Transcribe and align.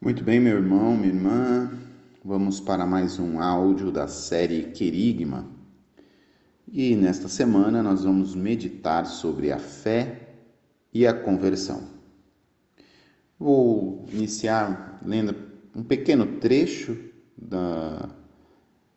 Muito 0.00 0.22
bem, 0.22 0.38
meu 0.38 0.58
irmão, 0.58 0.96
minha 0.96 1.08
irmã, 1.08 1.72
vamos 2.24 2.60
para 2.60 2.86
mais 2.86 3.18
um 3.18 3.40
áudio 3.40 3.90
da 3.90 4.06
série 4.06 4.70
Querigma. 4.70 5.44
E 6.68 6.94
nesta 6.94 7.26
semana 7.26 7.82
nós 7.82 8.04
vamos 8.04 8.32
meditar 8.32 9.06
sobre 9.06 9.50
a 9.50 9.58
fé 9.58 10.36
e 10.94 11.04
a 11.04 11.12
conversão. 11.12 11.82
Vou 13.36 14.06
iniciar 14.12 15.00
lendo 15.04 15.34
um 15.74 15.82
pequeno 15.82 16.38
trecho 16.38 16.96
da 17.36 18.08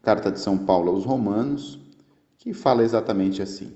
carta 0.03 0.31
de 0.31 0.39
São 0.39 0.55
Paulo 0.55 0.91
aos 0.91 1.03
Romanos, 1.03 1.79
que 2.37 2.53
fala 2.53 2.83
exatamente 2.83 3.41
assim: 3.41 3.73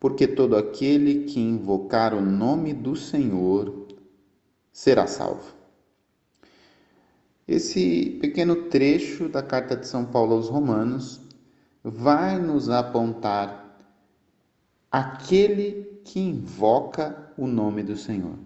Porque 0.00 0.26
todo 0.26 0.56
aquele 0.56 1.26
que 1.26 1.38
invocar 1.38 2.12
o 2.14 2.20
nome 2.20 2.74
do 2.74 2.96
Senhor 2.96 3.86
será 4.72 5.06
salvo. 5.06 5.59
Esse 7.50 8.16
pequeno 8.20 8.54
trecho 8.68 9.28
da 9.28 9.42
carta 9.42 9.74
de 9.74 9.84
São 9.84 10.04
Paulo 10.04 10.34
aos 10.34 10.48
Romanos 10.48 11.20
vai 11.82 12.38
nos 12.38 12.70
apontar 12.70 13.76
aquele 14.88 16.00
que 16.04 16.20
invoca 16.20 17.32
o 17.36 17.48
nome 17.48 17.82
do 17.82 17.96
Senhor. 17.96 18.38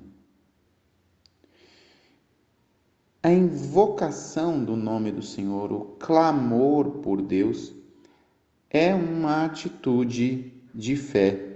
A 3.23 3.31
invocação 3.31 4.65
do 4.65 4.75
nome 4.75 5.12
do 5.12 5.21
Senhor, 5.21 5.71
o 5.71 5.81
clamor 5.98 7.03
por 7.03 7.21
Deus, 7.21 7.75
é 8.71 8.95
uma 8.95 9.45
atitude 9.45 10.51
de 10.75 10.97
fé 10.97 11.54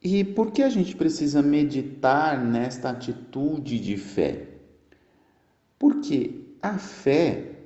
E 0.00 0.22
por 0.22 0.52
que 0.52 0.62
a 0.62 0.70
gente 0.70 0.94
precisa 0.94 1.42
meditar 1.42 2.42
nesta 2.42 2.90
atitude 2.90 3.80
de 3.80 3.96
fé? 3.96 4.46
Porque 5.78 6.40
a 6.62 6.78
fé 6.78 7.56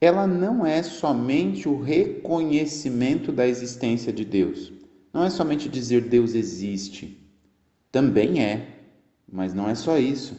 ela 0.00 0.26
não 0.26 0.64
é 0.64 0.82
somente 0.82 1.68
o 1.68 1.80
reconhecimento 1.80 3.32
da 3.32 3.46
existência 3.46 4.12
de 4.12 4.24
Deus. 4.24 4.72
Não 5.12 5.24
é 5.24 5.30
somente 5.30 5.68
dizer 5.68 6.02
Deus 6.02 6.34
existe. 6.34 7.18
Também 7.90 8.42
é, 8.42 8.82
mas 9.30 9.52
não 9.52 9.68
é 9.68 9.74
só 9.74 9.98
isso. 9.98 10.36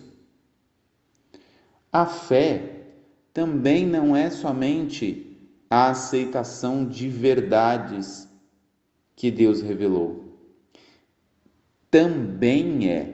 A 1.91 2.05
fé 2.05 2.83
também 3.33 3.85
não 3.85 4.15
é 4.15 4.29
somente 4.29 5.35
a 5.69 5.89
aceitação 5.89 6.87
de 6.87 7.09
verdades 7.09 8.29
que 9.15 9.29
Deus 9.31 9.61
revelou 9.61 10.26
também 11.89 12.89
é. 12.89 13.13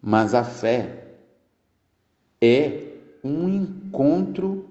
Mas 0.00 0.34
a 0.34 0.44
fé 0.44 1.16
é 2.40 2.92
um 3.22 3.48
encontro 3.48 4.68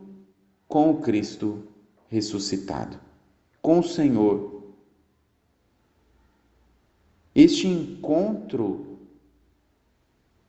com 0.68 0.92
o 0.92 1.02
Cristo 1.02 1.64
ressuscitado, 2.08 3.00
com 3.62 3.80
o 3.80 3.84
Senhor. 3.84 4.64
Este 7.34 7.68
encontro 7.68 9.00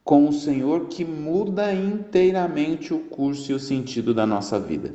com 0.04 0.28
o 0.28 0.32
Senhor 0.32 0.86
que 0.86 1.04
muda 1.04 1.74
inteiramente 1.74 2.94
o 2.94 3.00
curso 3.00 3.50
e 3.50 3.54
o 3.54 3.58
sentido 3.58 4.14
da 4.14 4.24
nossa 4.24 4.60
vida. 4.60 4.94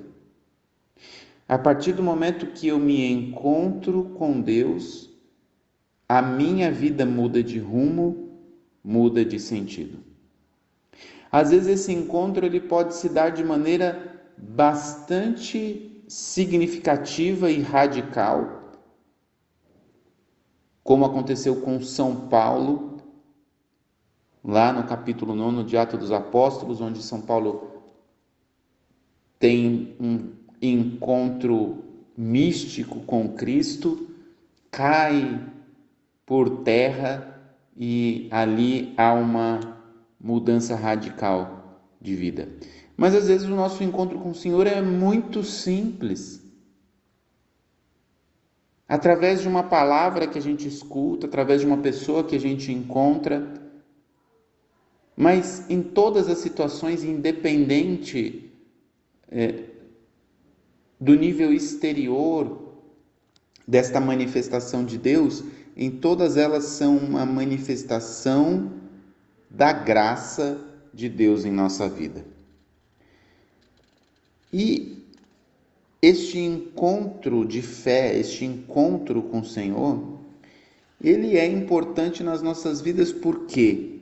A 1.50 1.58
partir 1.58 1.92
do 1.92 2.02
momento 2.02 2.54
que 2.54 2.70
eu 2.70 2.80
me 2.80 3.12
encontro 3.12 4.06
com 4.18 4.40
Deus, 4.40 5.11
a 6.12 6.22
minha 6.22 6.70
vida 6.70 7.06
muda 7.06 7.42
de 7.42 7.58
rumo, 7.58 8.38
muda 8.84 9.24
de 9.24 9.40
sentido. 9.40 10.00
Às 11.32 11.52
vezes 11.52 11.70
esse 11.70 11.94
encontro 11.94 12.46
ele 12.46 12.60
pode 12.60 12.96
se 12.96 13.08
dar 13.08 13.30
de 13.30 13.42
maneira 13.42 14.22
bastante 14.38 16.04
significativa 16.10 17.50
e 17.50 17.62
radical, 17.62 18.74
como 20.84 21.06
aconteceu 21.06 21.62
com 21.62 21.82
São 21.82 22.28
Paulo, 22.28 22.98
lá 24.44 24.74
no 24.74 24.84
capítulo 24.84 25.34
9 25.34 25.64
de 25.64 25.78
Atos 25.78 25.98
dos 25.98 26.12
Apóstolos, 26.12 26.82
onde 26.82 27.02
São 27.02 27.22
Paulo 27.22 27.84
tem 29.40 29.96
um 29.98 30.34
encontro 30.62 31.86
místico 32.18 33.00
com 33.06 33.30
Cristo, 33.30 34.10
cai 34.70 35.50
por 36.32 36.64
terra 36.64 37.44
e 37.76 38.30
ali 38.32 38.94
há 38.96 39.12
uma 39.12 39.82
mudança 40.18 40.78
radical 40.78 41.84
de 42.00 42.16
vida. 42.16 42.48
Mas 42.96 43.14
às 43.14 43.28
vezes 43.28 43.50
o 43.50 43.54
nosso 43.54 43.84
encontro 43.84 44.18
com 44.18 44.30
o 44.30 44.34
Senhor 44.34 44.66
é 44.66 44.82
muito 44.82 45.44
simples. 45.44 46.42
Através 48.88 49.42
de 49.42 49.48
uma 49.50 49.64
palavra 49.64 50.26
que 50.26 50.38
a 50.38 50.42
gente 50.42 50.66
escuta, 50.66 51.28
através 51.28 51.60
de 51.60 51.68
uma 51.68 51.80
pessoa 51.80 52.24
que 52.24 52.38
a 52.38 52.40
gente 52.40 52.72
encontra, 52.72 53.54
mas 55.18 55.70
em 55.70 55.84
todas 55.84 56.30
as 56.30 56.38
situações, 56.38 57.04
independente 57.04 58.50
é, 59.30 59.66
do 60.98 61.14
nível 61.14 61.52
exterior 61.52 62.72
desta 63.68 64.00
manifestação 64.00 64.86
de 64.86 64.98
Deus, 64.98 65.44
em 65.76 65.90
todas 65.90 66.38
elas 66.38 66.66
são 66.66 66.98
uma 66.98 67.26
manifestação 67.26 68.72
da 69.50 69.72
graça 69.72 70.60
de 70.94 71.08
Deus 71.08 71.46
em 71.46 71.52
nossa 71.52 71.88
vida. 71.88 72.26
E 74.52 75.06
este 76.02 76.40
encontro 76.40 77.46
de 77.46 77.62
fé, 77.62 78.18
este 78.18 78.44
encontro 78.44 79.22
com 79.24 79.40
o 79.40 79.46
Senhor, 79.46 80.20
ele 81.00 81.38
é 81.38 81.46
importante 81.46 82.24
nas 82.24 82.42
nossas 82.42 82.82
vidas 82.82 83.12
por 83.12 83.46
quê? 83.46 84.00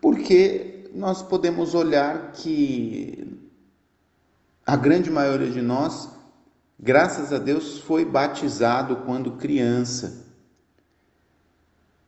Porque 0.00 0.84
nós 0.94 1.22
podemos 1.22 1.74
olhar 1.74 2.32
que 2.32 3.26
a 4.64 4.76
grande 4.76 5.10
maioria 5.10 5.50
de 5.50 5.60
nós, 5.60 6.08
graças 6.78 7.32
a 7.32 7.38
Deus, 7.38 7.78
foi 7.78 8.04
batizado 8.04 8.96
quando 9.04 9.32
criança 9.32 10.21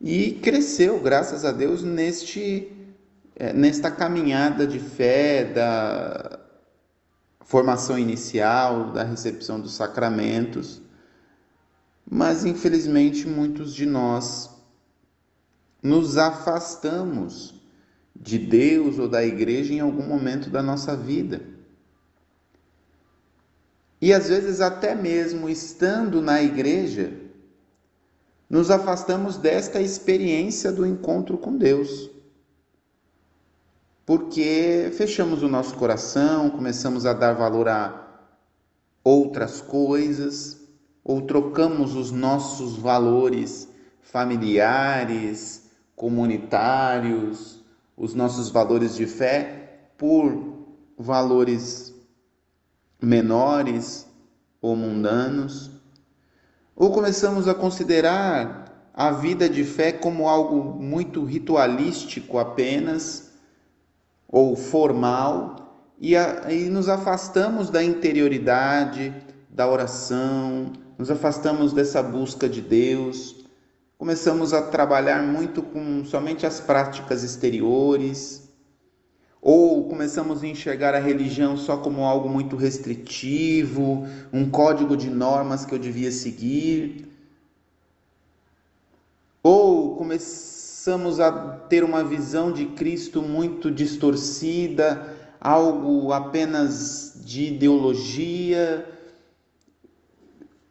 e 0.07 0.33
cresceu, 0.33 1.01
graças 1.01 1.47
a 1.47 1.51
Deus, 1.51 1.83
neste, 1.83 2.71
eh, 3.37 3.55
nesta 3.55 3.91
caminhada 3.91 4.67
de 4.67 4.79
fé, 4.79 5.45
da 5.45 6.41
formação 7.41 7.99
inicial, 7.99 8.93
da 8.93 9.03
recepção 9.03 9.59
dos 9.59 9.73
sacramentos. 9.73 10.83
Mas, 12.05 12.45
infelizmente, 12.45 13.27
muitos 13.27 13.75
de 13.75 13.87
nós 13.87 14.51
nos 15.83 16.19
afastamos 16.19 17.55
de 18.15 18.39
Deus 18.39 18.99
ou 18.99 19.09
da 19.09 19.25
igreja 19.25 19.73
em 19.73 19.81
algum 19.81 20.07
momento 20.07 20.51
da 20.51 20.63
nossa 20.63 20.95
vida. 20.95 21.41
E 24.03 24.13
às 24.13 24.29
vezes, 24.29 24.61
até 24.61 24.95
mesmo 24.95 25.49
estando 25.49 26.21
na 26.21 26.43
igreja, 26.43 27.24
nos 28.49 28.71
afastamos 28.71 29.37
desta 29.37 29.81
experiência 29.81 30.71
do 30.71 30.87
encontro 30.87 31.39
com 31.39 31.57
Deus. 31.57 32.11
Porque 34.07 34.91
fechamos 34.97 35.43
o 35.43 35.49
nosso 35.49 35.75
coração, 35.77 36.51
começamos 36.51 37.07
a 37.07 37.13
dar 37.13 37.33
valor 37.33 37.69
a 37.69 38.05
outras 39.03 39.61
coisas, 39.61 40.61
ou 41.03 41.23
trocamos 41.23 41.95
os 41.95 42.11
nossos 42.11 42.77
valores 42.77 43.69
familiares, 44.01 45.71
comunitários, 45.97 47.63
os 47.97 48.15
nossos 48.15 48.51
valores 48.51 48.95
de 48.95 49.07
fé 49.07 49.89
por 49.97 50.55
valores 50.99 51.95
menores 53.01 54.07
ou 54.61 54.75
mundanos. 54.75 55.74
Ou 56.77 56.91
começamos 56.91 57.47
a 57.47 57.55
considerar 57.55 58.91
a 58.93 59.11
vida 59.11 59.49
de 59.49 59.65
fé 59.65 59.93
como 59.93 60.29
algo 60.29 60.81
muito 60.81 61.25
ritualístico 61.25 62.39
apenas, 62.39 63.31
ou 64.29 64.57
formal, 64.57 65.93
e, 66.01 66.17
a, 66.17 66.53
e 66.53 66.69
nos 66.69 66.89
afastamos 66.89 67.71
da 67.71 67.83
interioridade, 67.83 69.15
da 69.49 69.69
oração, 69.69 70.73
nos 70.99 71.11
afastamos 71.11 71.73
dessa 71.73 72.03
busca 72.03 72.49
de 72.49 72.61
Deus, 72.61 73.45
começamos 73.97 74.53
a 74.53 74.63
trabalhar 74.63 75.23
muito 75.23 75.63
com 75.63 76.05
somente 76.05 76.45
as 76.45 76.61
práticas 76.61 77.23
exteriores 77.23 78.44
ou 79.47 79.85
começamos 79.85 80.43
a 80.43 80.47
enxergar 80.47 80.95
a 80.95 80.99
religião 80.99 81.55
só 81.55 81.77
como 81.77 82.03
algo 82.03 82.31
muito 82.31 82.57
restritivo, 82.57 84.07
um 84.33 84.49
código 84.49 84.97
de 84.97 85.11
normas 85.11 85.67
que 85.67 85.75
eu 85.75 85.79
devia 85.79 86.11
seguir. 86.11 87.07
Ou 89.43 89.97
começamos 89.97 91.21
a 91.21 91.31
ter 91.69 91.85
uma 91.85 92.03
visão 92.03 92.53
de 92.53 92.65
Cristo 92.65 93.21
muito 93.21 93.71
distorcida, 93.71 95.15
algo 95.39 96.11
apenas 96.11 97.21
de 97.23 97.49
ideologia, 97.49 98.89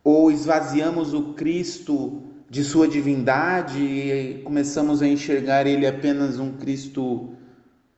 ou 0.04 0.32
esvaziamos 0.32 1.14
o 1.14 1.36
Cristo 1.36 2.24
de 2.50 2.64
sua 2.64 2.88
divindade 2.88 3.80
e 3.80 4.42
começamos 4.44 5.04
a 5.04 5.08
enxergar 5.08 5.68
ele 5.68 5.86
apenas 5.86 6.40
um 6.40 6.54
Cristo 6.54 7.36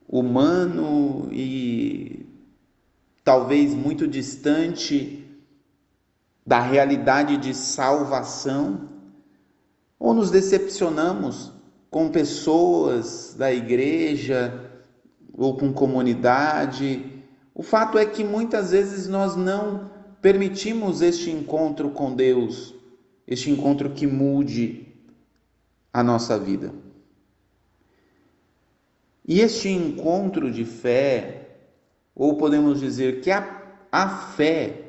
humano 0.08 1.28
e 1.32 2.26
talvez 3.24 3.74
muito 3.74 4.06
distante 4.06 5.24
da 6.46 6.60
realidade 6.60 7.36
de 7.38 7.52
salvação, 7.52 8.88
ou 9.98 10.14
nos 10.14 10.30
decepcionamos 10.30 11.52
com 11.90 12.08
pessoas 12.08 13.34
da 13.36 13.52
igreja 13.52 14.70
ou 15.32 15.56
com 15.56 15.72
comunidade. 15.72 17.24
O 17.54 17.62
fato 17.62 17.98
é 17.98 18.06
que 18.06 18.22
muitas 18.22 18.70
vezes 18.70 19.08
nós 19.08 19.34
não 19.34 19.90
permitimos 20.22 21.02
este 21.02 21.30
encontro 21.30 21.90
com 21.90 22.14
Deus, 22.14 22.74
este 23.26 23.50
encontro 23.50 23.90
que 23.90 24.06
mude 24.06 24.86
a 25.92 26.02
nossa 26.02 26.38
vida. 26.38 26.72
E 29.26 29.40
este 29.40 29.68
encontro 29.68 30.50
de 30.52 30.64
fé, 30.64 31.48
ou 32.14 32.36
podemos 32.36 32.78
dizer 32.78 33.20
que 33.20 33.30
a, 33.30 33.62
a 33.90 34.08
fé, 34.08 34.82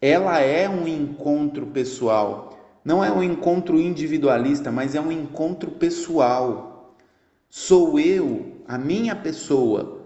ela 0.00 0.38
é 0.38 0.68
um 0.68 0.86
encontro 0.86 1.66
pessoal. 1.66 2.56
Não 2.84 3.04
é 3.04 3.10
um 3.10 3.22
encontro 3.22 3.80
individualista, 3.80 4.70
mas 4.70 4.94
é 4.94 5.00
um 5.00 5.10
encontro 5.10 5.72
pessoal. 5.72 6.94
Sou 7.48 7.98
eu, 7.98 8.62
a 8.68 8.78
minha 8.78 9.16
pessoa, 9.16 10.00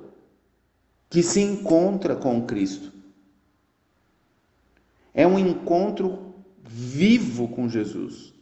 que 1.11 1.23
se 1.23 1.41
encontra 1.41 2.17
com 2.17 2.47
Cristo. 2.47 2.91
É 5.13 5.27
um 5.27 5.39
encontro 5.39 6.35
vivo 6.65 7.49
com 7.49 7.69
Jesus. 7.69 8.33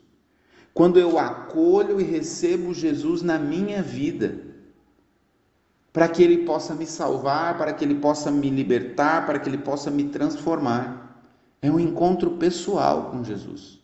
Quando 0.73 1.00
eu 1.00 1.19
acolho 1.19 2.00
e 2.00 2.05
recebo 2.05 2.73
Jesus 2.73 3.23
na 3.23 3.39
minha 3.39 3.83
vida 3.83 4.51
para 5.93 6.09
que 6.09 6.23
Ele 6.23 6.39
possa 6.44 6.75
me 6.75 6.87
salvar, 6.87 7.59
para 7.59 7.73
que 7.73 7.85
Ele 7.85 7.97
possa 7.97 8.31
me 8.31 8.49
libertar, 8.49 9.27
para 9.27 9.39
que 9.39 9.49
Ele 9.49 9.59
possa 9.59 9.91
me 9.91 10.05
transformar. 10.05 11.23
É 11.61 11.71
um 11.71 11.79
encontro 11.79 12.33
pessoal 12.39 13.11
com 13.11 13.23
Jesus. 13.23 13.79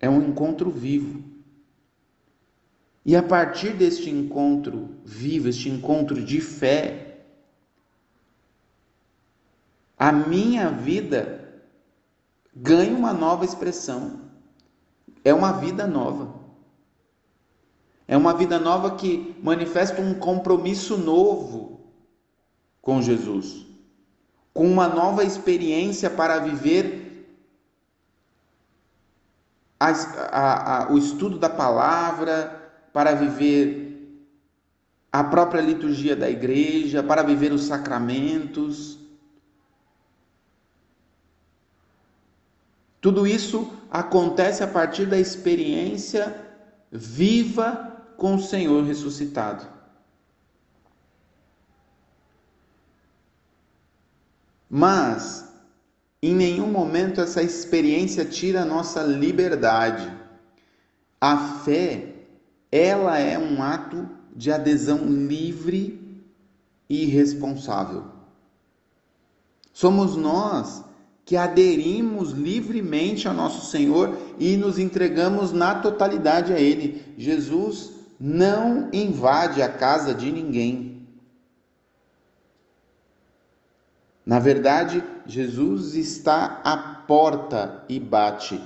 É 0.00 0.10
um 0.10 0.22
encontro 0.22 0.70
vivo. 0.70 1.22
E 3.06 3.14
a 3.14 3.22
partir 3.22 3.74
deste 3.74 4.10
encontro 4.10 4.96
vivo, 5.04 5.48
este 5.48 5.68
encontro 5.68 6.22
de 6.22 6.40
fé, 6.40 7.24
a 9.96 10.10
minha 10.10 10.70
vida 10.70 11.62
ganha 12.54 12.94
uma 12.94 13.12
nova 13.12 13.44
expressão. 13.44 14.20
É 15.24 15.32
uma 15.32 15.52
vida 15.52 15.86
nova. 15.86 16.43
É 18.06 18.16
uma 18.16 18.34
vida 18.34 18.58
nova 18.58 18.96
que 18.96 19.34
manifesta 19.42 20.00
um 20.00 20.14
compromisso 20.14 20.98
novo 20.98 21.80
com 22.82 23.00
Jesus, 23.00 23.64
com 24.52 24.66
uma 24.70 24.86
nova 24.86 25.24
experiência 25.24 26.10
para 26.10 26.38
viver 26.38 27.04
a, 29.80 29.88
a, 29.88 30.84
a, 30.84 30.92
o 30.92 30.98
estudo 30.98 31.38
da 31.38 31.48
palavra, 31.48 32.72
para 32.92 33.14
viver 33.14 33.84
a 35.10 35.24
própria 35.24 35.62
liturgia 35.62 36.14
da 36.14 36.28
igreja, 36.28 37.02
para 37.02 37.22
viver 37.22 37.52
os 37.52 37.64
sacramentos. 37.64 38.98
Tudo 43.00 43.26
isso 43.26 43.72
acontece 43.90 44.62
a 44.62 44.66
partir 44.66 45.06
da 45.06 45.18
experiência 45.18 46.34
viva 46.90 47.93
com 48.16 48.36
o 48.36 48.42
Senhor 48.42 48.84
ressuscitado. 48.84 49.66
Mas 54.68 55.44
em 56.20 56.34
nenhum 56.34 56.68
momento 56.68 57.20
essa 57.20 57.42
experiência 57.42 58.24
tira 58.24 58.62
a 58.62 58.64
nossa 58.64 59.02
liberdade. 59.02 60.10
A 61.20 61.36
fé, 61.58 62.14
ela 62.72 63.18
é 63.18 63.38
um 63.38 63.62
ato 63.62 64.08
de 64.34 64.50
adesão 64.50 65.04
livre 65.04 66.24
e 66.88 67.04
responsável. 67.04 68.04
Somos 69.70 70.16
nós 70.16 70.82
que 71.26 71.36
aderimos 71.36 72.30
livremente 72.30 73.28
ao 73.28 73.34
nosso 73.34 73.70
Senhor 73.70 74.16
e 74.38 74.56
nos 74.56 74.78
entregamos 74.78 75.52
na 75.52 75.74
totalidade 75.74 76.52
a 76.52 76.58
Ele. 76.58 77.04
Jesus 77.18 77.90
não 78.26 78.88
invade 78.90 79.60
a 79.60 79.68
casa 79.68 80.14
de 80.14 80.32
ninguém. 80.32 81.06
Na 84.24 84.38
verdade, 84.38 85.04
Jesus 85.26 85.94
está 85.94 86.62
à 86.64 86.74
porta 87.06 87.84
e 87.86 88.00
bate. 88.00 88.58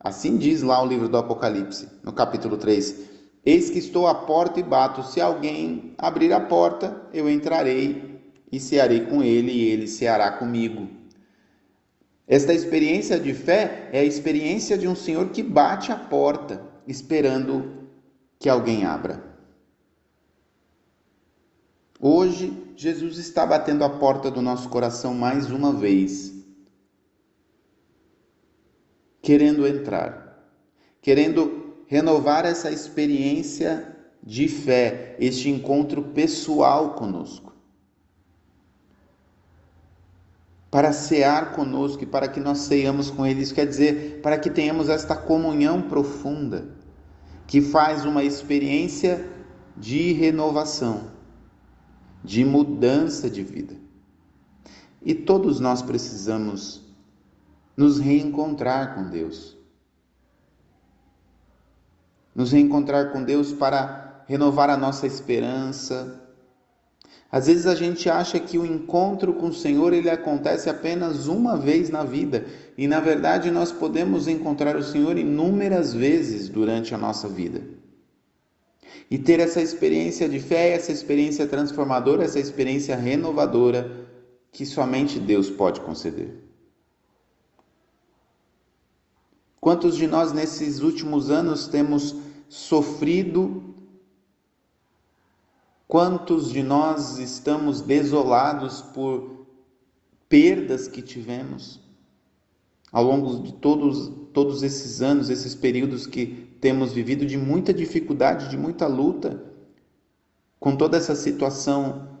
Assim 0.00 0.38
diz 0.38 0.62
lá 0.62 0.82
o 0.82 0.86
livro 0.86 1.06
do 1.06 1.18
Apocalipse, 1.18 1.86
no 2.02 2.14
capítulo 2.14 2.56
3. 2.56 3.10
Eis 3.44 3.68
que 3.68 3.78
estou 3.78 4.06
à 4.06 4.14
porta 4.14 4.58
e 4.58 4.62
bato. 4.62 5.02
Se 5.02 5.20
alguém 5.20 5.92
abrir 5.98 6.32
a 6.32 6.40
porta, 6.40 7.02
eu 7.12 7.28
entrarei 7.28 8.22
e 8.50 8.58
cearei 8.58 9.04
com 9.04 9.22
ele, 9.22 9.52
e 9.52 9.64
ele 9.64 9.86
ceará 9.86 10.32
comigo. 10.32 10.88
Esta 12.26 12.54
experiência 12.54 13.20
de 13.20 13.34
fé 13.34 13.90
é 13.92 14.00
a 14.00 14.04
experiência 14.04 14.78
de 14.78 14.88
um 14.88 14.94
Senhor 14.94 15.28
que 15.28 15.42
bate 15.42 15.92
a 15.92 15.96
porta, 15.96 16.62
esperando 16.88 17.83
que 18.44 18.48
alguém 18.50 18.84
abra. 18.84 19.24
Hoje, 21.98 22.52
Jesus 22.76 23.16
está 23.16 23.46
batendo 23.46 23.82
a 23.82 23.88
porta 23.88 24.30
do 24.30 24.42
nosso 24.42 24.68
coração 24.68 25.14
mais 25.14 25.50
uma 25.50 25.72
vez, 25.72 26.30
querendo 29.22 29.66
entrar, 29.66 30.46
querendo 31.00 31.74
renovar 31.86 32.44
essa 32.44 32.70
experiência 32.70 33.96
de 34.22 34.46
fé, 34.46 35.16
este 35.18 35.48
encontro 35.48 36.02
pessoal 36.02 36.96
conosco. 36.96 37.50
Para 40.70 40.92
cear 40.92 41.54
conosco 41.54 42.02
e 42.02 42.06
para 42.06 42.28
que 42.28 42.40
nós 42.40 42.58
ceiamos 42.58 43.10
com 43.10 43.24
Ele, 43.24 43.40
isso 43.40 43.54
quer 43.54 43.66
dizer, 43.66 44.20
para 44.20 44.36
que 44.36 44.50
tenhamos 44.50 44.90
esta 44.90 45.16
comunhão 45.16 45.80
profunda 45.80 46.73
que 47.54 47.60
faz 47.60 48.04
uma 48.04 48.24
experiência 48.24 49.30
de 49.76 50.12
renovação, 50.12 51.12
de 52.24 52.44
mudança 52.44 53.30
de 53.30 53.44
vida. 53.44 53.76
E 55.00 55.14
todos 55.14 55.60
nós 55.60 55.80
precisamos 55.80 56.82
nos 57.76 58.00
reencontrar 58.00 58.96
com 58.96 59.08
Deus. 59.08 59.56
Nos 62.34 62.50
reencontrar 62.50 63.12
com 63.12 63.22
Deus 63.22 63.52
para 63.52 64.24
renovar 64.26 64.68
a 64.68 64.76
nossa 64.76 65.06
esperança. 65.06 66.23
Às 67.34 67.48
vezes 67.48 67.66
a 67.66 67.74
gente 67.74 68.08
acha 68.08 68.38
que 68.38 68.56
o 68.56 68.64
encontro 68.64 69.34
com 69.34 69.48
o 69.48 69.52
Senhor 69.52 69.92
ele 69.92 70.08
acontece 70.08 70.70
apenas 70.70 71.26
uma 71.26 71.56
vez 71.56 71.90
na 71.90 72.04
vida 72.04 72.46
e 72.78 72.86
na 72.86 73.00
verdade, 73.00 73.50
nós 73.50 73.72
podemos 73.72 74.28
encontrar 74.28 74.76
o 74.76 74.84
Senhor 74.84 75.18
inúmeras 75.18 75.92
vezes 75.92 76.48
durante 76.48 76.94
a 76.94 76.98
nossa 76.98 77.28
vida. 77.28 77.60
E 79.10 79.18
ter 79.18 79.40
essa 79.40 79.60
experiência 79.60 80.28
de 80.28 80.38
fé, 80.38 80.74
essa 80.74 80.92
experiência 80.92 81.44
transformadora, 81.44 82.22
essa 82.22 82.38
experiência 82.38 82.94
renovadora 82.94 83.90
que 84.52 84.64
somente 84.64 85.18
Deus 85.18 85.50
pode 85.50 85.80
conceder. 85.80 86.40
Quantos 89.60 89.96
de 89.96 90.06
nós 90.06 90.32
nesses 90.32 90.82
últimos 90.82 91.32
anos 91.32 91.66
temos 91.66 92.14
sofrido? 92.48 93.74
Quantos 95.86 96.50
de 96.50 96.62
nós 96.62 97.18
estamos 97.18 97.80
desolados 97.80 98.80
por 98.80 99.46
perdas 100.28 100.88
que 100.88 101.02
tivemos? 101.02 101.84
ao 102.94 103.02
longo 103.02 103.42
de 103.42 103.52
todos, 103.54 104.08
todos 104.32 104.62
esses 104.62 105.02
anos, 105.02 105.28
esses 105.28 105.52
períodos 105.52 106.06
que 106.06 106.56
temos 106.60 106.92
vivido 106.92 107.26
de 107.26 107.36
muita 107.36 107.74
dificuldade, 107.74 108.48
de 108.48 108.56
muita 108.56 108.86
luta, 108.86 109.44
com 110.60 110.76
toda 110.76 110.96
essa 110.96 111.16
situação 111.16 112.20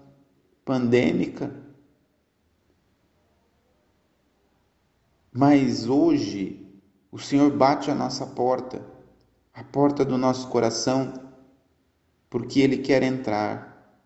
pandêmica. 0.64 1.54
Mas 5.32 5.86
hoje 5.86 6.68
o 7.12 7.20
Senhor 7.20 7.52
bate 7.52 7.88
a 7.88 7.94
nossa 7.94 8.26
porta, 8.26 8.84
a 9.54 9.62
porta 9.62 10.04
do 10.04 10.18
nosso 10.18 10.48
coração, 10.48 11.23
porque 12.34 12.58
Ele 12.58 12.78
quer 12.78 13.04
entrar. 13.04 13.96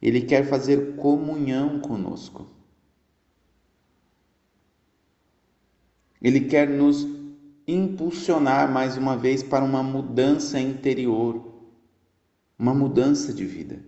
Ele 0.00 0.22
quer 0.22 0.48
fazer 0.48 0.96
comunhão 0.96 1.78
conosco. 1.78 2.48
Ele 6.22 6.40
quer 6.40 6.66
nos 6.66 7.06
impulsionar 7.68 8.72
mais 8.72 8.96
uma 8.96 9.14
vez 9.14 9.42
para 9.42 9.62
uma 9.62 9.82
mudança 9.82 10.58
interior, 10.58 11.68
uma 12.58 12.72
mudança 12.72 13.30
de 13.30 13.44
vida, 13.44 13.84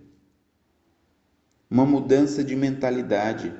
uma 1.67 1.87
mudança 1.87 2.43
de 2.43 2.55
mentalidade. 2.55 3.51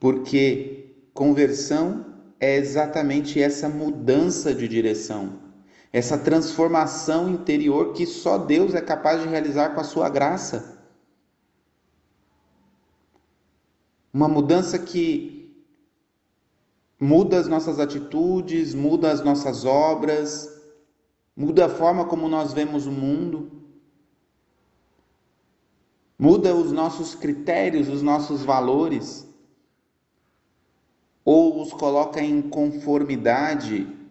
Porque 0.00 0.96
conversão 1.12 2.14
é 2.40 2.56
exatamente 2.56 3.42
essa 3.42 3.68
mudança 3.68 4.54
de 4.54 4.66
direção, 4.66 5.43
essa 5.94 6.18
transformação 6.18 7.28
interior 7.28 7.92
que 7.92 8.04
só 8.04 8.36
Deus 8.36 8.74
é 8.74 8.80
capaz 8.80 9.22
de 9.22 9.28
realizar 9.28 9.76
com 9.76 9.80
a 9.80 9.84
sua 9.84 10.08
graça. 10.08 10.76
Uma 14.12 14.26
mudança 14.26 14.76
que 14.76 15.56
muda 16.98 17.38
as 17.38 17.46
nossas 17.46 17.78
atitudes, 17.78 18.74
muda 18.74 19.12
as 19.12 19.22
nossas 19.22 19.64
obras, 19.64 20.50
muda 21.36 21.66
a 21.66 21.68
forma 21.68 22.06
como 22.06 22.28
nós 22.28 22.52
vemos 22.52 22.88
o 22.88 22.92
mundo, 22.92 23.62
muda 26.18 26.56
os 26.56 26.72
nossos 26.72 27.14
critérios, 27.14 27.88
os 27.88 28.02
nossos 28.02 28.42
valores 28.42 29.32
ou 31.24 31.62
os 31.62 31.72
coloca 31.72 32.20
em 32.20 32.42
conformidade 32.42 34.03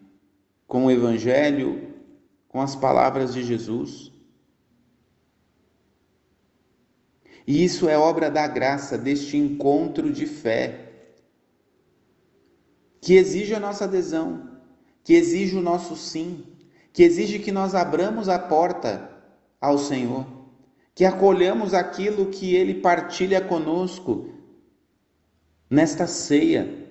com 0.73 0.85
o 0.85 0.91
Evangelho, 0.91 1.93
com 2.47 2.59
as 2.59 2.75
palavras 2.75 3.31
de 3.31 3.43
Jesus. 3.43 4.11
E 7.45 7.63
isso 7.63 7.87
é 7.87 7.95
obra 7.95 8.31
da 8.31 8.47
graça, 8.47 8.97
deste 8.97 9.37
encontro 9.37 10.11
de 10.11 10.25
fé, 10.25 11.11
que 12.99 13.13
exige 13.13 13.53
a 13.53 13.59
nossa 13.59 13.83
adesão, 13.83 14.49
que 15.03 15.13
exige 15.13 15.55
o 15.55 15.61
nosso 15.61 15.95
sim, 15.95 16.43
que 16.91 17.03
exige 17.03 17.37
que 17.37 17.51
nós 17.51 17.75
abramos 17.75 18.27
a 18.27 18.39
porta 18.39 19.11
ao 19.61 19.77
Senhor, 19.77 20.25
que 20.95 21.05
acolhamos 21.05 21.75
aquilo 21.75 22.31
que 22.31 22.55
Ele 22.55 22.81
partilha 22.81 23.39
conosco 23.39 24.33
nesta 25.69 26.07
ceia 26.07 26.82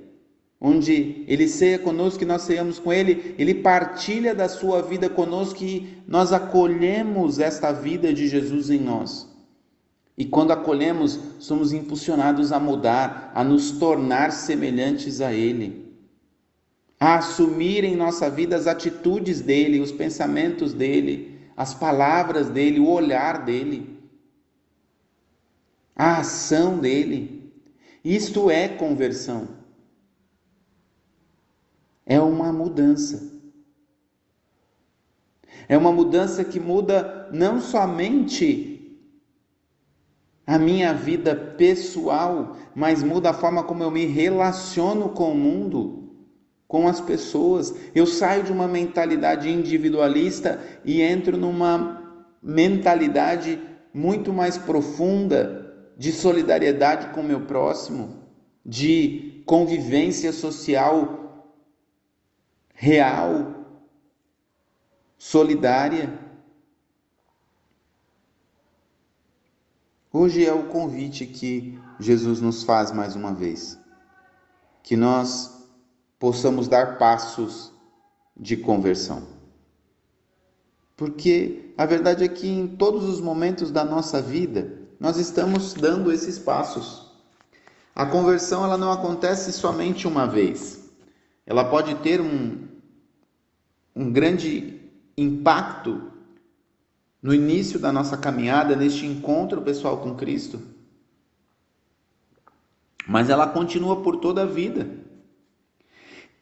onde 0.64 1.25
ele 1.26 1.49
ceia 1.49 1.76
conosco 1.76 2.23
e 2.23 2.26
nós 2.26 2.42
ceiamos 2.42 2.78
com 2.78 2.92
ele, 2.92 3.35
ele 3.37 3.52
partilha 3.52 4.33
da 4.33 4.49
sua 4.49 4.81
vida 4.81 5.11
conosco 5.11 5.64
e 5.64 5.99
nós 6.07 6.33
acolhemos 6.33 7.40
esta 7.40 7.73
vida 7.73 8.14
de 8.14 8.28
Jesus 8.28 8.71
em 8.71 8.78
nós. 8.78 9.28
E 10.16 10.25
quando 10.25 10.52
acolhemos, 10.52 11.19
somos 11.40 11.73
impulsionados 11.73 12.52
a 12.52 12.61
mudar, 12.61 13.33
a 13.35 13.42
nos 13.42 13.73
tornar 13.73 14.31
semelhantes 14.31 15.21
a 15.21 15.33
ele, 15.33 15.92
a 17.00 17.16
assumir 17.16 17.83
em 17.83 17.97
nossa 17.97 18.31
vida 18.31 18.54
as 18.54 18.69
atitudes 18.69 19.40
dele, 19.40 19.81
os 19.81 19.90
pensamentos 19.90 20.73
dele, 20.73 21.40
as 21.57 21.75
palavras 21.75 22.49
dele, 22.49 22.78
o 22.78 22.88
olhar 22.88 23.45
dele, 23.45 23.99
a 25.97 26.19
ação 26.19 26.78
dele. 26.78 27.50
Isto 28.04 28.49
é 28.49 28.69
conversão 28.69 29.62
é 32.06 32.21
uma 32.21 32.52
mudança. 32.52 33.32
É 35.68 35.76
uma 35.76 35.92
mudança 35.92 36.44
que 36.44 36.59
muda 36.59 37.28
não 37.32 37.61
somente 37.61 38.73
a 40.47 40.59
minha 40.59 40.92
vida 40.92 41.35
pessoal, 41.35 42.56
mas 42.75 43.02
muda 43.02 43.30
a 43.30 43.35
forma 43.35 43.62
como 43.62 43.82
eu 43.82 43.90
me 43.90 44.04
relaciono 44.04 45.11
com 45.11 45.30
o 45.32 45.37
mundo, 45.37 46.11
com 46.66 46.88
as 46.88 47.00
pessoas. 47.00 47.75
Eu 47.94 48.06
saio 48.06 48.42
de 48.42 48.52
uma 48.52 48.66
mentalidade 48.66 49.49
individualista 49.49 50.61
e 50.85 51.00
entro 51.00 51.37
numa 51.37 52.02
mentalidade 52.42 53.61
muito 53.94 54.32
mais 54.32 54.59
profunda 54.59 55.62
de 55.97 56.11
solidariedade 56.11 57.14
com 57.14 57.21
o 57.21 57.25
meu 57.25 57.42
próximo, 57.42 58.16
de 58.66 59.42
convivência 59.47 60.32
social 60.32 61.22
real, 62.83 63.55
solidária. 65.17 66.19
Hoje 70.12 70.45
é 70.45 70.53
o 70.53 70.65
convite 70.65 71.25
que 71.25 71.79
Jesus 72.01 72.41
nos 72.41 72.65
faz 72.65 72.91
mais 72.91 73.15
uma 73.15 73.33
vez, 73.33 73.79
que 74.83 74.97
nós 74.97 75.65
possamos 76.19 76.67
dar 76.67 76.99
passos 76.99 77.73
de 78.37 78.57
conversão. 78.57 79.29
Porque 80.97 81.73
a 81.79 81.87
verdade 81.87 82.25
é 82.25 82.29
que 82.29 82.49
em 82.49 82.67
todos 82.67 83.05
os 83.05 83.21
momentos 83.21 83.71
da 83.71 83.85
nossa 83.85 84.21
vida, 84.21 84.77
nós 84.99 85.19
estamos 85.19 85.73
dando 85.73 86.11
esses 86.11 86.37
passos. 86.37 87.12
A 87.95 88.05
conversão 88.05 88.65
ela 88.65 88.77
não 88.77 88.91
acontece 88.91 89.53
somente 89.53 90.09
uma 90.09 90.27
vez. 90.27 90.91
Ela 91.47 91.65
pode 91.65 91.95
ter 91.97 92.21
um, 92.21 92.72
um 93.95 94.11
grande 94.11 94.81
impacto 95.17 96.11
no 97.23 97.33
início 97.33 97.79
da 97.79 97.93
nossa 97.93 98.17
caminhada, 98.17 98.75
neste 98.75 99.07
encontro 99.07 99.63
pessoal 99.63 99.99
com 99.99 100.17
Cristo. 100.17 100.61
Mas 103.07 103.31
ela 103.31 103.47
continua 103.47 104.03
por 104.03 104.17
toda 104.17 104.43
a 104.43 104.47
vida. 104.47 104.91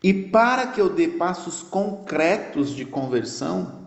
E 0.03 0.15
para 0.15 0.67
que 0.69 0.81
eu 0.81 0.89
dê 0.89 1.09
passos 1.09 1.63
concretos 1.63 2.75
de 2.75 2.87
conversão, 2.87 3.81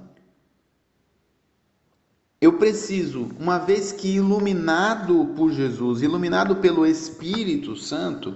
eu 2.39 2.57
preciso, 2.57 3.29
uma 3.39 3.57
vez 3.57 3.91
que 3.91 4.15
iluminado 4.15 5.33
por 5.35 5.51
Jesus, 5.51 6.01
iluminado 6.01 6.57
pelo 6.57 6.85
Espírito 6.85 7.75
Santo, 7.75 8.35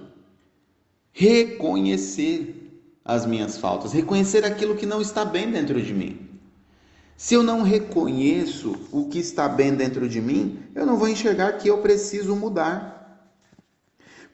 reconhecer 1.11 2.56
as 3.07 3.25
minhas 3.25 3.57
faltas, 3.57 3.93
reconhecer 3.93 4.43
aquilo 4.43 4.75
que 4.75 4.85
não 4.85 5.01
está 5.01 5.23
bem 5.23 5.49
dentro 5.49 5.81
de 5.81 5.93
mim. 5.93 6.27
Se 7.15 7.33
eu 7.33 7.41
não 7.41 7.63
reconheço 7.63 8.75
o 8.91 9.07
que 9.07 9.17
está 9.17 9.47
bem 9.47 9.73
dentro 9.73 10.09
de 10.09 10.21
mim, 10.21 10.59
eu 10.75 10.85
não 10.85 10.97
vou 10.97 11.07
enxergar 11.07 11.53
que 11.53 11.69
eu 11.69 11.77
preciso 11.77 12.35
mudar. 12.35 13.33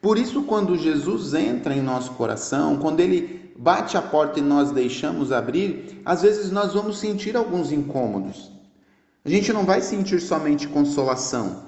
Por 0.02 0.18
isso, 0.18 0.42
quando 0.42 0.76
Jesus 0.76 1.32
entra 1.32 1.72
em 1.72 1.80
nosso 1.80 2.10
coração, 2.12 2.76
quando 2.76 2.98
ele 3.00 3.54
bate 3.56 3.96
a 3.96 4.02
porta 4.02 4.40
e 4.40 4.42
nós 4.42 4.72
deixamos 4.72 5.30
abrir, 5.30 6.02
às 6.04 6.22
vezes 6.22 6.50
nós 6.50 6.74
vamos 6.74 6.98
sentir 6.98 7.36
alguns 7.36 7.70
incômodos. 7.70 8.50
A 9.24 9.30
gente 9.30 9.52
não 9.52 9.64
vai 9.64 9.80
sentir 9.80 10.20
somente 10.20 10.68
consolação, 10.68 11.62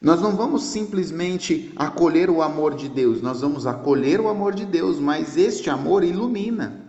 nós 0.00 0.20
não 0.20 0.36
vamos 0.36 0.64
simplesmente 0.64 1.72
acolher 1.76 2.28
o 2.28 2.42
amor 2.42 2.74
de 2.74 2.88
Deus, 2.88 3.22
nós 3.22 3.40
vamos 3.40 3.66
acolher 3.66 4.20
o 4.20 4.28
amor 4.28 4.54
de 4.54 4.66
Deus, 4.66 4.98
mas 4.98 5.36
este 5.36 5.70
amor 5.70 6.04
ilumina. 6.04 6.82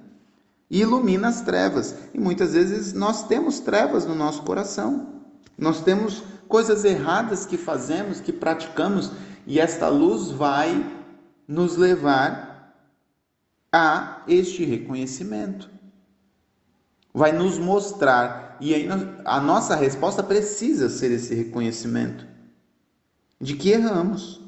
E 0.70 0.82
ilumina 0.82 1.30
as 1.30 1.42
trevas. 1.42 1.96
E 2.14 2.20
muitas 2.20 2.54
vezes 2.54 2.92
nós 2.92 3.24
temos 3.28 3.60
trevas 3.60 4.06
no 4.06 4.16
nosso 4.16 4.42
coração. 4.42 5.22
Nós 5.58 5.80
temos 5.80 6.24
coisas 6.48 6.84
erradas 6.84 7.46
que 7.46 7.58
fazemos, 7.58 8.20
que 8.20 8.34
praticamos, 8.34 9.12
e 9.48 9.60
esta 9.60 9.88
luz 9.88 10.32
vai 10.32 10.86
nos 11.48 11.78
levar 11.78 12.76
a 13.72 14.24
este 14.28 14.66
reconhecimento. 14.66 15.70
Vai 17.14 17.32
nos 17.32 17.58
mostrar, 17.58 18.58
e 18.60 18.74
aí 18.74 18.90
a 19.24 19.40
nossa 19.40 19.74
resposta 19.74 20.22
precisa 20.22 20.90
ser 20.90 21.12
esse 21.12 21.34
reconhecimento 21.34 22.35
de 23.40 23.56
que 23.56 23.72
erramos. 23.72 24.42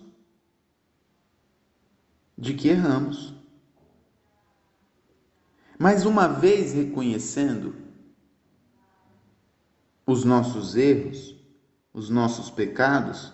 De 2.38 2.54
que 2.54 2.70
erramos. 2.70 3.34
Mas 5.78 6.06
uma 6.06 6.28
vez 6.28 6.74
reconhecendo 6.74 7.76
os 10.06 10.24
nossos 10.24 10.76
erros, 10.76 11.36
os 11.94 12.10
nossos 12.10 12.50
pecados, 12.50 13.34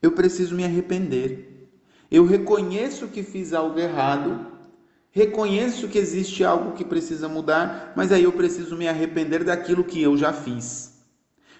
eu 0.00 0.12
preciso 0.12 0.54
me 0.54 0.64
arrepender. 0.64 1.70
Eu 2.10 2.26
reconheço 2.26 3.08
que 3.08 3.22
fiz 3.22 3.52
algo 3.54 3.78
errado, 3.78 4.52
reconheço 5.10 5.88
que 5.88 5.98
existe 5.98 6.44
algo 6.44 6.72
que 6.72 6.84
precisa 6.84 7.28
mudar, 7.28 7.92
mas 7.96 8.12
aí 8.12 8.24
eu 8.24 8.32
preciso 8.32 8.76
me 8.76 8.88
arrepender 8.88 9.44
daquilo 9.44 9.84
que 9.84 10.02
eu 10.02 10.16
já 10.16 10.32
fiz 10.32 10.91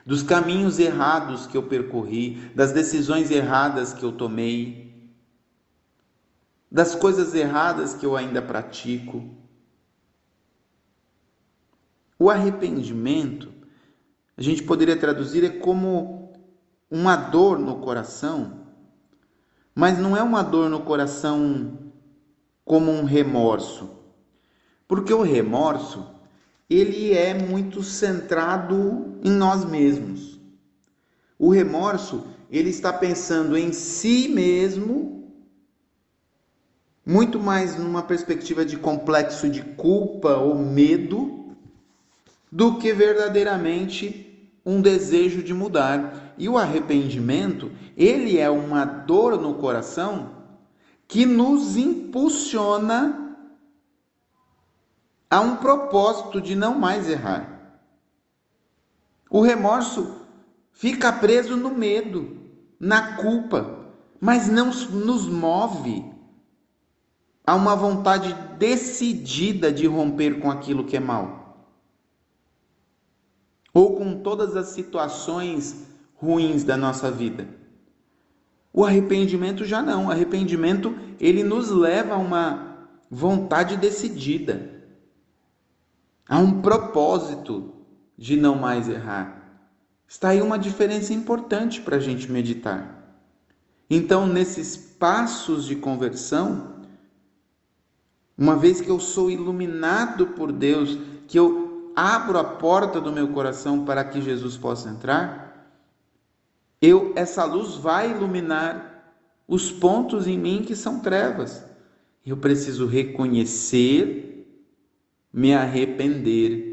dos 0.04 0.22
caminhos 0.22 0.78
errados 0.78 1.46
que 1.46 1.56
eu 1.56 1.62
percorri, 1.62 2.50
das 2.54 2.72
decisões 2.72 3.30
erradas 3.30 3.92
que 3.92 4.02
eu 4.02 4.12
tomei, 4.12 5.10
das 6.70 6.94
coisas 6.94 7.34
erradas 7.34 7.94
que 7.94 8.06
eu 8.06 8.16
ainda 8.16 8.40
pratico. 8.40 9.22
O 12.18 12.30
arrependimento, 12.30 13.52
a 14.36 14.42
gente 14.42 14.62
poderia 14.62 14.96
traduzir, 14.96 15.44
é 15.44 15.50
como 15.50 16.32
uma 16.90 17.16
dor 17.16 17.58
no 17.58 17.80
coração, 17.80 18.66
mas 19.74 19.98
não 19.98 20.16
é 20.16 20.22
uma 20.22 20.42
dor 20.42 20.68
no 20.68 20.80
coração 20.80 21.92
como 22.64 22.90
um 22.90 23.04
remorso. 23.04 23.90
Porque 24.86 25.12
o 25.12 25.22
remorso, 25.22 26.06
ele 26.72 27.12
é 27.12 27.34
muito 27.34 27.82
centrado 27.82 29.18
em 29.22 29.30
nós 29.30 29.64
mesmos. 29.64 30.40
O 31.38 31.50
remorso, 31.50 32.24
ele 32.50 32.70
está 32.70 32.92
pensando 32.92 33.56
em 33.56 33.72
si 33.72 34.28
mesmo, 34.28 35.30
muito 37.04 37.38
mais 37.38 37.76
numa 37.76 38.02
perspectiva 38.02 38.64
de 38.64 38.76
complexo 38.76 39.48
de 39.48 39.62
culpa 39.62 40.36
ou 40.36 40.56
medo, 40.56 41.54
do 42.50 42.78
que 42.78 42.92
verdadeiramente 42.92 44.50
um 44.64 44.80
desejo 44.80 45.42
de 45.42 45.52
mudar. 45.52 46.34
E 46.38 46.48
o 46.48 46.56
arrependimento, 46.56 47.70
ele 47.96 48.38
é 48.38 48.48
uma 48.48 48.84
dor 48.84 49.40
no 49.40 49.54
coração 49.54 50.30
que 51.06 51.26
nos 51.26 51.76
impulsiona 51.76 53.21
a 55.32 55.40
um 55.40 55.56
propósito 55.56 56.42
de 56.42 56.54
não 56.54 56.78
mais 56.78 57.08
errar. 57.08 57.80
O 59.30 59.40
remorso 59.40 60.26
fica 60.72 61.10
preso 61.10 61.56
no 61.56 61.70
medo, 61.70 62.36
na 62.78 63.16
culpa, 63.16 63.88
mas 64.20 64.46
não 64.46 64.66
nos 64.66 65.26
move 65.26 66.04
a 67.46 67.54
uma 67.54 67.74
vontade 67.74 68.34
decidida 68.58 69.72
de 69.72 69.86
romper 69.86 70.38
com 70.38 70.50
aquilo 70.50 70.84
que 70.84 70.98
é 70.98 71.00
mal. 71.00 71.66
Ou 73.72 73.96
com 73.96 74.20
todas 74.20 74.54
as 74.54 74.66
situações 74.66 75.86
ruins 76.14 76.62
da 76.62 76.76
nossa 76.76 77.10
vida. 77.10 77.48
O 78.70 78.84
arrependimento 78.84 79.64
já 79.64 79.80
não. 79.80 80.08
O 80.08 80.10
arrependimento 80.10 80.94
ele 81.18 81.42
nos 81.42 81.70
leva 81.70 82.16
a 82.16 82.18
uma 82.18 82.86
vontade 83.10 83.78
decidida, 83.78 84.81
a 86.28 86.38
um 86.38 86.60
propósito 86.60 87.72
de 88.16 88.36
não 88.36 88.54
mais 88.54 88.88
errar. 88.88 89.42
Está 90.06 90.30
aí 90.30 90.42
uma 90.42 90.58
diferença 90.58 91.12
importante 91.12 91.80
para 91.80 91.96
a 91.96 92.00
gente 92.00 92.30
meditar. 92.30 93.02
Então, 93.88 94.26
nesses 94.26 94.76
passos 94.76 95.64
de 95.64 95.76
conversão, 95.76 96.76
uma 98.36 98.56
vez 98.56 98.80
que 98.80 98.88
eu 98.88 98.98
sou 98.98 99.30
iluminado 99.30 100.28
por 100.28 100.50
Deus, 100.50 100.98
que 101.28 101.38
eu 101.38 101.92
abro 101.94 102.38
a 102.38 102.44
porta 102.44 103.00
do 103.00 103.12
meu 103.12 103.28
coração 103.28 103.84
para 103.84 104.04
que 104.04 104.20
Jesus 104.20 104.56
possa 104.56 104.88
entrar, 104.88 105.42
eu 106.80 107.12
essa 107.14 107.44
luz 107.44 107.76
vai 107.76 108.10
iluminar 108.10 109.14
os 109.46 109.70
pontos 109.70 110.26
em 110.26 110.38
mim 110.38 110.62
que 110.66 110.74
são 110.74 111.00
trevas. 111.00 111.64
Eu 112.24 112.36
preciso 112.36 112.86
reconhecer, 112.86 114.31
me 115.32 115.54
arrepender. 115.54 116.70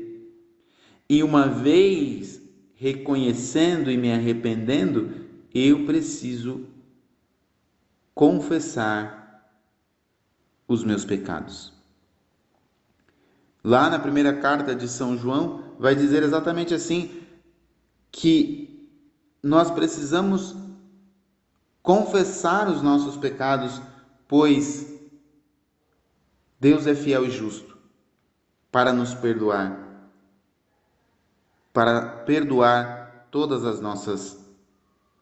E 1.07 1.23
uma 1.23 1.47
vez 1.47 2.41
reconhecendo 2.75 3.89
e 3.89 3.97
me 3.97 4.11
arrependendo, 4.11 5.27
eu 5.53 5.85
preciso 5.85 6.67
confessar 8.13 9.19
os 10.67 10.83
meus 10.83 11.05
pecados. 11.05 11.73
Lá 13.63 13.89
na 13.89 13.99
primeira 13.99 14.33
carta 14.33 14.75
de 14.75 14.87
São 14.87 15.17
João, 15.17 15.75
vai 15.79 15.95
dizer 15.95 16.23
exatamente 16.23 16.73
assim: 16.73 17.23
que 18.11 18.89
nós 19.41 19.71
precisamos 19.71 20.55
confessar 21.81 22.69
os 22.69 22.81
nossos 22.81 23.17
pecados, 23.17 23.81
pois 24.27 24.87
Deus 26.59 26.85
é 26.85 26.93
fiel 26.93 27.25
e 27.25 27.31
justo 27.31 27.68
para 28.71 28.93
nos 28.93 29.13
perdoar 29.13 29.89
para 31.73 32.01
perdoar 32.01 33.27
todas 33.31 33.63
as 33.63 33.79
nossas 33.79 34.37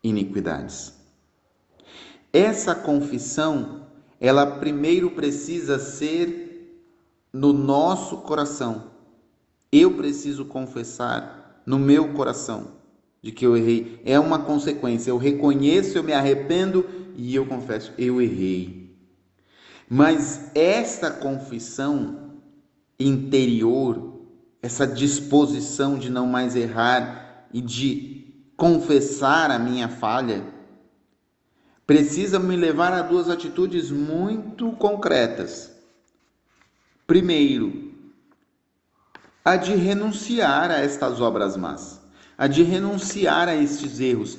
iniquidades. 0.03 0.93
Essa 2.31 2.73
confissão, 2.73 3.87
ela 4.19 4.45
primeiro 4.45 5.11
precisa 5.11 5.79
ser 5.79 6.83
no 7.31 7.51
nosso 7.51 8.17
coração. 8.17 8.91
Eu 9.71 9.95
preciso 9.95 10.45
confessar 10.45 11.61
no 11.65 11.77
meu 11.77 12.13
coração 12.13 12.71
de 13.21 13.31
que 13.31 13.45
eu 13.45 13.57
errei. 13.57 14.01
É 14.05 14.19
uma 14.19 14.39
consequência. 14.39 15.11
Eu 15.11 15.17
reconheço, 15.17 15.97
eu 15.97 16.03
me 16.03 16.13
arrependo 16.13 16.89
e 17.15 17.35
eu 17.35 17.45
confesso, 17.45 17.91
eu 17.97 18.21
errei. 18.21 18.95
Mas 19.89 20.51
esta 20.55 21.11
confissão 21.11 22.26
interior 22.99 24.17
essa 24.61 24.87
disposição 24.87 25.97
de 25.97 26.09
não 26.09 26.27
mais 26.27 26.55
errar 26.55 27.47
e 27.53 27.61
de 27.61 28.33
confessar 28.55 29.51
a 29.51 29.59
minha 29.59 29.87
falha, 29.87 30.43
precisa 31.85 32.39
me 32.39 32.55
levar 32.55 32.91
a 32.91 33.01
duas 33.01 33.29
atitudes 33.29 33.91
muito 33.91 34.71
concretas. 34.73 35.71
Primeiro, 37.05 37.93
a 39.45 39.55
de 39.55 39.73
renunciar 39.75 40.71
a 40.71 40.79
estas 40.79 41.21
obras 41.21 41.55
más, 41.55 42.01
a 42.37 42.47
de 42.47 42.63
renunciar 42.63 43.47
a 43.47 43.55
estes 43.55 44.01
erros, 44.01 44.37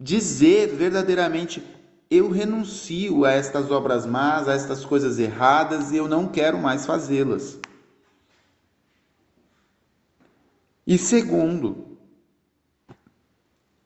dizer 0.00 0.74
verdadeiramente: 0.74 1.62
eu 2.10 2.28
renuncio 2.28 3.24
a 3.24 3.30
estas 3.30 3.70
obras 3.70 4.04
más, 4.04 4.48
a 4.48 4.54
estas 4.54 4.84
coisas 4.84 5.20
erradas 5.20 5.92
e 5.92 5.96
eu 5.96 6.08
não 6.08 6.26
quero 6.26 6.58
mais 6.58 6.84
fazê-las. 6.84 7.59
E 10.86 10.96
segundo, 10.96 11.98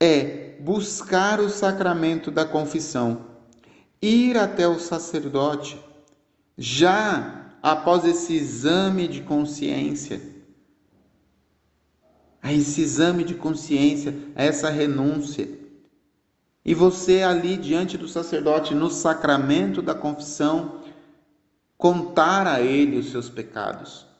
é 0.01 0.57
buscar 0.61 1.41
o 1.41 1.49
sacramento 1.49 2.31
da 2.31 2.45
confissão, 2.45 3.27
ir 4.01 4.37
até 4.39 4.67
o 4.69 4.79
sacerdote, 4.79 5.79
já 6.57 7.51
após 7.63 8.05
esse 8.05 8.35
exame 8.35 9.09
de 9.09 9.23
consciência, 9.23 10.21
a 12.41 12.53
esse 12.53 12.81
exame 12.83 13.25
de 13.25 13.35
consciência, 13.35 14.15
a 14.37 14.45
essa 14.45 14.71
renúncia. 14.71 15.49
E 16.65 16.75
você 16.75 17.23
ali 17.23 17.57
diante 17.57 17.99
do 17.99 18.07
sacerdote, 18.07 18.75
no 18.75 18.91
sacramento 18.91 19.83
da 19.83 19.95
confissão, 19.95 20.81
contar 21.77 22.47
a 22.47 22.61
ele 22.61 22.99
os 22.99 23.11
seus 23.11 23.29
pecados 23.29 24.14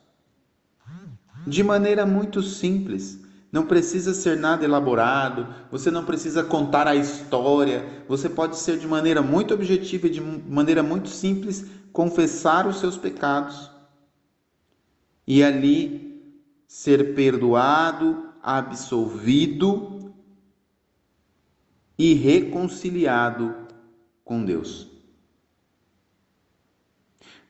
de 1.47 1.63
maneira 1.63 2.07
muito 2.07 2.43
simples. 2.43 3.23
Não 3.51 3.67
precisa 3.67 4.13
ser 4.13 4.37
nada 4.37 4.65
elaborado, 4.65 5.47
você 5.71 5.91
não 5.91 6.05
precisa 6.05 6.43
contar 6.43 6.89
a 6.89 6.97
história, 6.97 8.05
você 8.09 8.29
pode 8.29 8.57
ser 8.57 8.79
de 8.79 8.87
maneira 8.87 9.23
muito 9.23 9.55
objetiva 9.55 10.09
e 10.09 10.11
de 10.11 10.21
maneira 10.21 10.83
muito 10.83 11.09
simples 11.09 11.65
confessar 11.93 12.67
os 12.67 12.81
seus 12.81 12.97
pecados. 12.97 13.71
E 15.25 15.43
ali 15.43 16.21
ser 16.67 17.15
perdoado, 17.15 18.29
absolvido 18.43 20.13
e 21.97 22.13
reconciliado 22.15 23.55
com 24.25 24.45
Deus. 24.45 24.91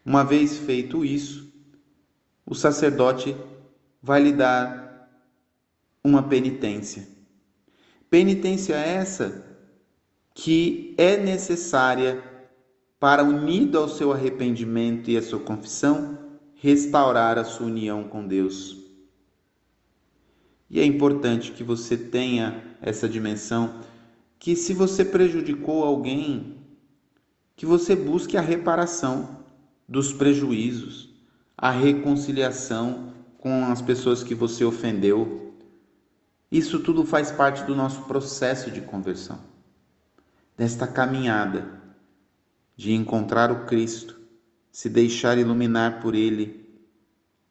Uma 0.05 0.23
vez 0.23 0.59
feito 0.59 1.03
isso, 1.03 1.51
o 2.45 2.55
sacerdote 2.55 3.35
vai 4.05 4.23
lhe 4.23 4.33
dar 4.33 5.09
uma 6.05 6.23
penitência. 6.23 7.09
Penitência 8.11 8.75
essa 8.75 9.47
que 10.35 10.95
é 10.99 11.17
necessária 11.17 12.23
para, 13.01 13.25
unido 13.25 13.79
ao 13.79 13.89
seu 13.89 14.13
arrependimento 14.13 15.11
e 15.11 15.17
à 15.17 15.23
sua 15.23 15.41
confissão, 15.41 16.19
restaurar 16.57 17.39
a 17.39 17.45
sua 17.45 17.67
união 17.67 18.05
com 18.05 18.27
Deus. 18.27 18.77
E 20.69 20.79
é 20.81 20.85
importante 20.85 21.53
que 21.53 21.65
você 21.65 21.97
tenha 21.97 22.63
essa 22.83 23.09
dimensão 23.09 23.81
que 24.39 24.55
se 24.55 24.75
você 24.75 25.03
prejudicou 25.03 25.83
alguém, 25.83 26.59
que 27.57 27.65
você 27.65 27.97
busque 27.97 28.37
a 28.37 28.43
reparação 28.43 29.47
dos 29.89 30.13
prejuízos, 30.13 31.09
a 31.57 31.71
reconciliação 31.71 33.14
com 33.45 33.67
as 33.67 33.83
pessoas 33.83 34.23
que 34.23 34.35
você 34.35 34.65
ofendeu. 34.65 35.53
Isso 36.51 36.81
tudo 36.81 37.05
faz 37.05 37.31
parte 37.31 37.63
do 37.65 37.77
nosso 37.77 38.05
processo 38.05 38.71
de 38.71 38.81
conversão, 38.81 39.39
desta 40.57 40.87
caminhada 40.87 41.83
de 42.75 42.95
encontrar 42.95 43.53
o 43.53 43.67
Cristo, 43.67 44.19
se 44.73 44.89
deixar 44.89 45.37
iluminar 45.37 46.01
por 46.01 46.15
Ele, 46.15 46.67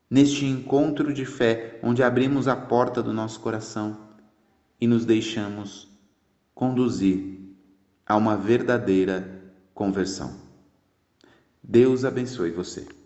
neste 0.10 0.48
encontro 0.48 1.14
de 1.14 1.26
fé 1.26 1.80
onde 1.84 2.02
abrimos 2.02 2.48
a 2.48 2.56
porta 2.56 3.04
do 3.04 3.14
nosso 3.14 3.40
coração 3.40 3.96
e 4.82 4.88
nos 4.88 5.06
deixamos 5.06 5.88
conduzir 6.56 7.40
a 8.04 8.16
uma 8.16 8.36
verdadeira 8.36 9.54
conversão. 9.76 10.36
Deus 11.62 12.04
abençoe 12.04 12.50
você. 12.50 13.03